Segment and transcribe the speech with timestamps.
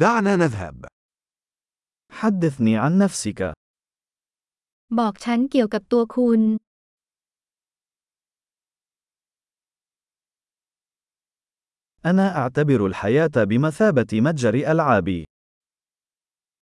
[0.00, 0.85] دعنا نذهب.
[2.11, 3.53] حدثني عن نفسك.
[4.99, 6.41] บอกฉันเกี่ยวกับตัวคุณ
[12.05, 15.09] أنا أعتبر الحياة بمثابة متجر ألعاب.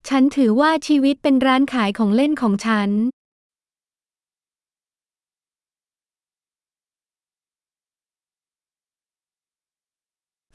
[0.07, 2.89] ฉันถือว่าชีวิตเป็นร้านขายของเล่นของฉัน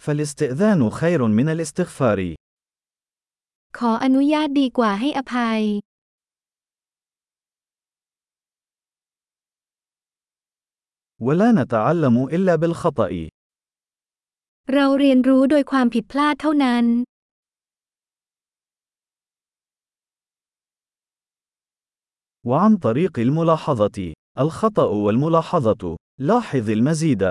[0.04, 2.20] فالاستئذان خير من الاستغفار.
[3.77, 5.61] ขออนุญาตดีกว่าให้อภัย
[11.25, 13.11] ولا نتعلم إلا بالخطأ.
[14.73, 16.85] เราเรียนรู้โดยความผิดพลาดเท่านั้น
[22.49, 23.97] وعن طريق الملاحظة.
[24.43, 25.83] الخطأ والملاحظة.
[26.29, 27.23] لاحظ المزيد.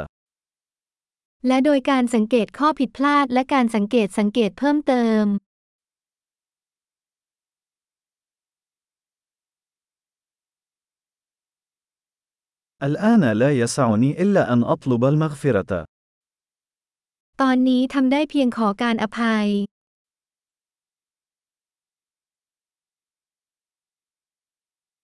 [1.46, 5.24] และโดยการสังเกตข้อผิดพลาดและการสังเกตสังเกตเพิ่มเติม
[12.82, 15.84] الآن لا يسعني إلا أن أطلب المغفرة.
[17.42, 19.46] ตอนนี้ทำได้เพียงขอการอภัย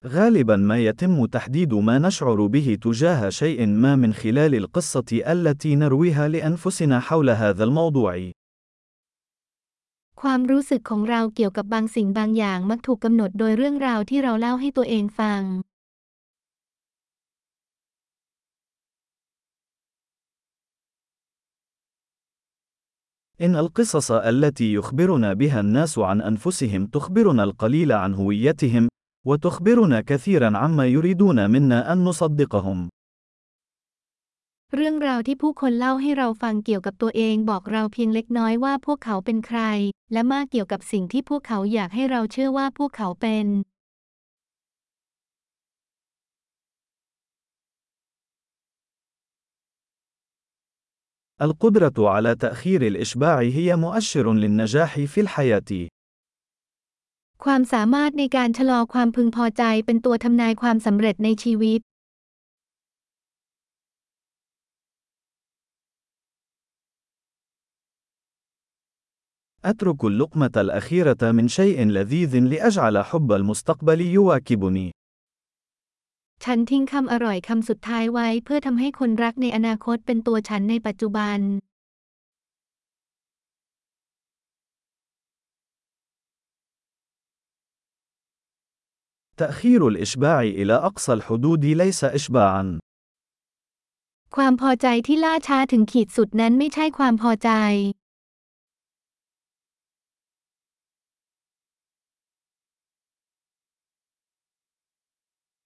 [0.06, 6.28] غالبا ما يتم تحديد ما نشعر به تجاه شيء ما من خلال القصة التي نرويها
[6.28, 8.14] لأنفسنا حول هذا الموضوع.
[10.20, 15.42] ความรู้สึกของเราเกี่ยวกับบางสิ่งบางอย่างมักถูกกำหนดโดยเรื่องราวที่เราเล่าให้ตัวเองฟัง
[23.42, 28.88] إن القصص التي يخبرنا بها الناس عن أنفسهم تخبرنا القليل عن هويتهم،
[29.26, 32.88] وتخبرنا كثيرا عما يريدون منا أن نصدقهم.
[34.76, 39.60] เรื่องราวที่ผู้คนเล่าให้เราฟังเกี่ยวกับตัวเองบอกเราเพียงเล็กน้อยว่าพวกเขาเป็นใคร
[40.12, 43.46] และมากเกี่ยวกับสิ่งที่พวกเขาอยากให้เราเชื่อว่าพวกเขาเป็น
[51.42, 55.88] القدرة على تأخير الإشباع هي مؤشر للنجاح في الحياة.
[57.44, 61.80] ความสามารถในการชะลอความพึงพอใจเป็นตัวทำนายความสำเร็จในชีวิต
[69.64, 74.92] أترك اللقمة الأخيرة من شيء لذيذ لأجعل حب المستقبل يواكبني.
[76.44, 81.40] ฉันทิ้งคำอร่อยคำสุดท้ายไว้เพื่อทำให้คนรักในอนาคตเป็นตัวฉันในปัจจุบัน
[89.40, 92.64] تأخير الإشباع إلى أقصى الحدود ليس إشباعًا.
[94.36, 97.50] ความพอใจที่ล่าช้าถึงขีดสุดนั้นไม่ใช่ความพอใจ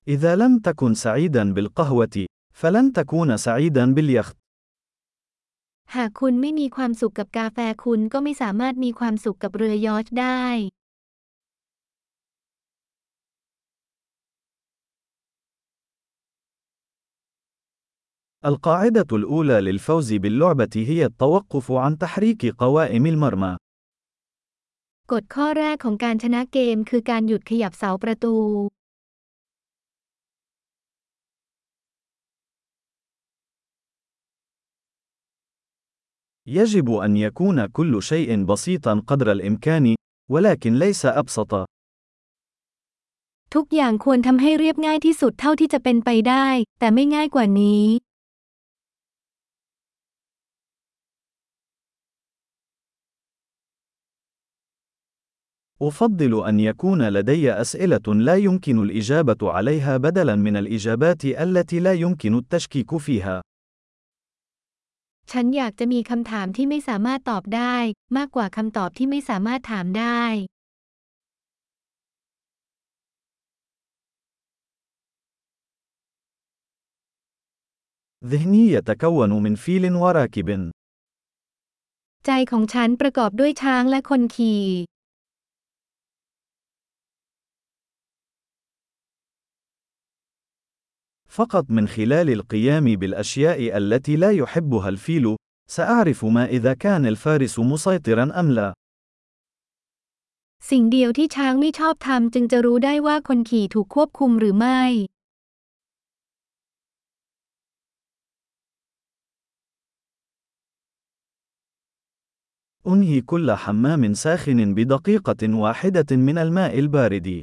[0.09, 4.37] إذا لم تكن سعيدًا بالقهوة، فلن تكون سعيدًا باليخت.
[5.97, 10.43] หากคุณไม่มีความสุขกับกาแฟคุณก็ไม่สามารถมีความสุขกับเรือยอชท์ได้
[18.51, 23.57] القاعدة الأولى للفوز باللعبة هي التوقف عن تحريك قوائم المرمى.
[25.13, 28.37] กฎข้อแรกของการชนะเกมคือการหยุดขยับเสาประตู
[36.47, 39.95] يجب أن يكون كل شيء بسيطًا قدر الإمكان،
[40.31, 41.65] ولكن ليس أبسط.
[43.55, 46.47] ทุกอย่างควรทำให้เรียบง่ายที่สุดเท่าที่จะเป็นไปได้
[46.79, 47.85] แต่ไม่ง่ายกว่านี้
[55.83, 62.39] أفضل أن يكون لدي أسئلة لا يمكن الإجابة عليها بدلاً من الإجابات التي لا يمكن
[62.39, 63.43] التشكيك فيها.
[65.33, 67.77] ฉันอยากจะมีคำถามที่ไม่สามารถตอบได้
[68.17, 70.23] มากกว่าคำตอบที่ไม่สามารถถามได้
[78.33, 80.49] ذهني يتكون من فيل وراكب.
[82.27, 84.63] ใจของฉันประกอบด้วยช้างและคนขี่
[91.31, 95.37] فقط من خلال القيام بالأشياء التي لا يحبها الفيل،
[95.71, 98.73] سأعرف ما إذا كان الفارس مسيطرًا أم لا.
[100.71, 104.83] สิ่งเดียวที่ช้างไม่ชอบทำจึงจะรู้ได้ว่าคนขี่ถูกควบคุมหรือไม่
[112.87, 117.43] أنهي كل حمام ساخن بدقيقة واحدة من الماء البارد.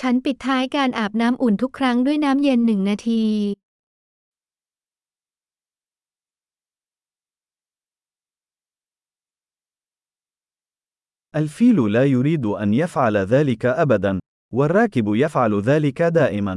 [0.00, 3.24] ฉันปิดท้ายการอาบน้ำอุ่นทุกครั้งด้วยน้ำเย็นหนึ่งนาที
[11.42, 14.20] الفيل لا يريد أن يفعل ذلك أبدا،
[14.52, 16.56] والراكب يفعل ذلك دائما.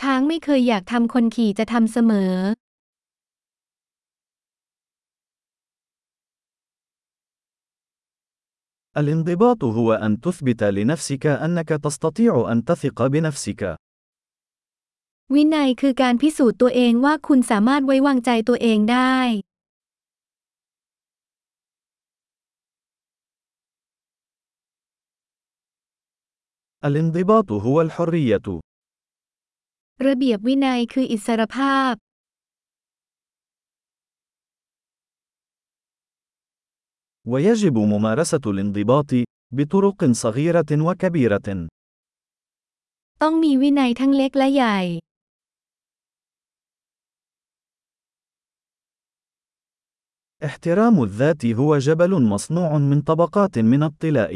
[0.00, 2.32] ช้างไม่เคยอยากทำคนขี่จะทำเสมอ
[8.96, 13.76] الانضباط هو أن تثبت لنفسك أنك تستطيع أن تثق بنفسك.
[15.34, 19.18] วินัยคือการพิสูจน์ตัวเองว่าคุณสามารถไว้วางใจตัวเองได้
[26.88, 28.46] الانضباط هو الحرية.
[30.06, 31.94] ระเบียบวินัยคืออิสรภาพ
[37.32, 39.10] ويجب ممارسة الانضباط
[39.56, 41.48] بطرق صغيرة وكبيرة.
[43.22, 44.78] ต้องมีวินัยทั้งเล็กและใหญ่
[50.48, 54.34] احترام الذات هو جبل مصنوع من طبقات من الطلاء.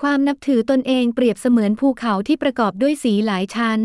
[0.00, 3.80] ความนับถือตนเองเปรียบเสมือนภูเขาที่ประกอบด้วยสีหลายชั้น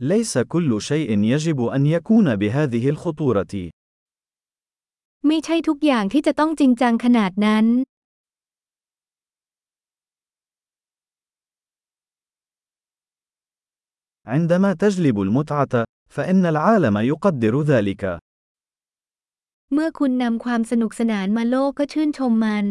[0.00, 3.54] ليس كل شيء يجب أن يكون بهذه الخطورة.
[5.26, 7.66] ไม่ใช่ทุกอย่างที่จะต้องจริงจังขนาดนั้น
[14.26, 15.74] عندما تجلب المتعة،
[16.14, 18.02] فإن العالم يقدر ذلك.
[19.72, 22.66] เมื่อคุณนำความสนุกสนานมาโลกก็ชื่นชมมัน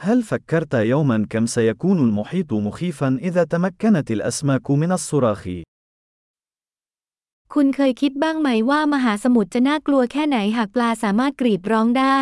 [0.00, 5.44] هل فكرت يوما كم سيكون المحيط مخيفا إذا تمكنت الأسماك من الصراخ؟
[7.54, 12.20] คุณเคยคิดบ้างไหมว่ามหาสมุทรจะน่ากลัวแค่ไหนหากปลาสามารถกรีดร้องได้